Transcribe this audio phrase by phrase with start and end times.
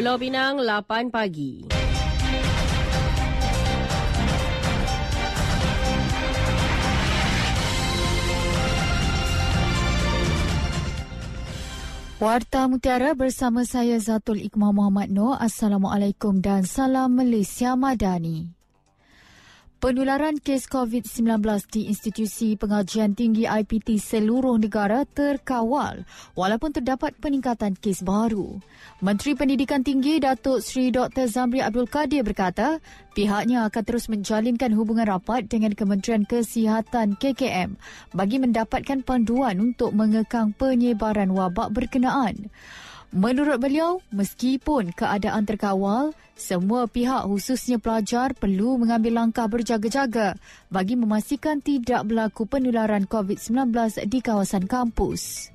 [0.00, 1.60] Pulau Pinang 8 pagi.
[12.16, 15.36] Warta Mutiara bersama saya Zatul Iqmah Muhammad Noor.
[15.36, 18.59] Assalamualaikum dan salam Malaysia Madani.
[19.80, 21.40] Penularan kes COVID-19
[21.72, 26.04] di institusi pengajian tinggi IPT seluruh negara terkawal
[26.36, 28.60] walaupun terdapat peningkatan kes baru.
[29.00, 31.32] Menteri Pendidikan Tinggi Datuk Seri Dr.
[31.32, 32.76] Zamri Abdul Kadir berkata
[33.16, 37.80] pihaknya akan terus menjalinkan hubungan rapat dengan Kementerian Kesihatan KKM
[38.12, 42.52] bagi mendapatkan panduan untuk mengekang penyebaran wabak berkenaan.
[43.10, 50.38] Menurut beliau, meskipun keadaan terkawal, semua pihak khususnya pelajar perlu mengambil langkah berjaga-jaga
[50.70, 55.50] bagi memastikan tidak berlaku penularan COVID-19 di kawasan kampus.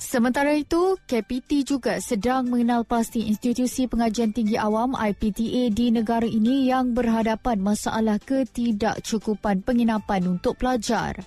[0.00, 6.64] Sementara itu, KPT juga sedang mengenal pasti institusi pengajian tinggi awam IPTA di negara ini
[6.64, 11.20] yang berhadapan masalah ketidakcukupan penginapan untuk pelajar.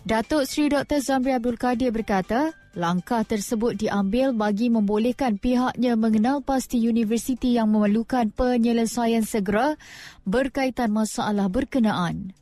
[0.00, 1.04] Datuk Seri Dr.
[1.04, 8.32] Zamri Abdul Kadir berkata, langkah tersebut diambil bagi membolehkan pihaknya mengenal pasti universiti yang memerlukan
[8.32, 9.76] penyelesaian segera
[10.24, 12.32] berkaitan masalah berkenaan.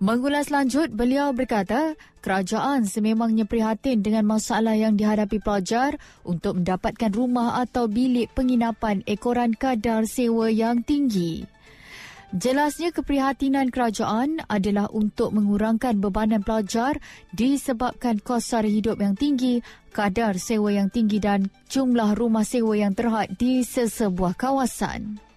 [0.00, 1.92] Mengulas lanjut, beliau berkata,
[2.24, 9.52] kerajaan sememangnya prihatin dengan masalah yang dihadapi pelajar untuk mendapatkan rumah atau bilik penginapan ekoran
[9.52, 11.44] kadar sewa yang tinggi.
[12.30, 17.02] Jelasnya keprihatinan kerajaan adalah untuk mengurangkan bebanan pelajar
[17.34, 22.94] disebabkan kos sara hidup yang tinggi, kadar sewa yang tinggi dan jumlah rumah sewa yang
[22.94, 25.29] terhad di sesebuah kawasan.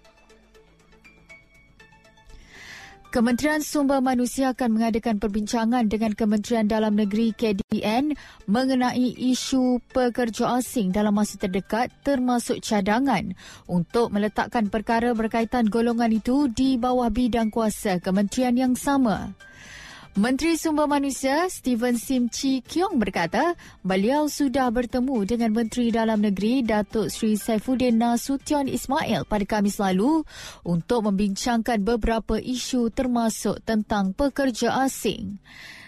[3.14, 8.18] Kementerian Sumber Manusia akan mengadakan perbincangan dengan Kementerian Dalam Negeri KDN
[8.50, 13.38] mengenai isu pekerja asing dalam masa terdekat termasuk cadangan
[13.70, 19.38] untuk meletakkan perkara berkaitan golongan itu di bawah bidang kuasa kementerian yang sama.
[20.14, 26.62] Menteri Sumber Manusia Steven Sim Chi Kiong berkata beliau sudah bertemu dengan Menteri Dalam Negeri
[26.62, 30.22] Datuk Sri Saifuddin Nasution Ismail pada Kamis lalu
[30.62, 35.42] untuk membincangkan beberapa isu termasuk tentang pekerja asing.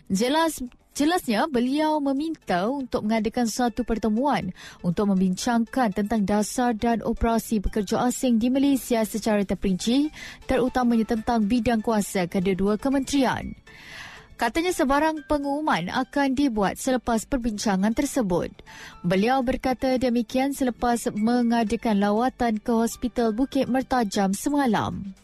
[0.10, 0.58] Jelas
[0.96, 8.40] Jelasnya, beliau meminta untuk mengadakan satu pertemuan untuk membincangkan tentang dasar dan operasi pekerja asing
[8.40, 10.08] di Malaysia secara terperinci,
[10.48, 13.54] terutamanya tentang bidang kuasa kedua-dua kementerian.
[14.36, 18.52] Katanya sebarang pengumuman akan dibuat selepas perbincangan tersebut.
[19.00, 25.16] Beliau berkata demikian selepas mengadakan lawatan ke Hospital Bukit Mertajam semalam.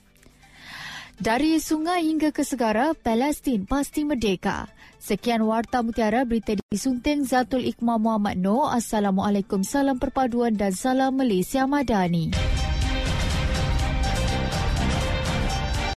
[1.22, 4.72] Dari sungai hingga ke segara, Palestin pasti merdeka.
[4.97, 8.73] Sekian Warta Mutiara berita disunting Zatul Iqmah Muhammad Noor.
[8.73, 12.33] Assalamualaikum, salam perpaduan dan salam Malaysia Madani.